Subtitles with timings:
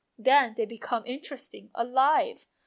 [0.17, 2.47] Then they become interesting, alive.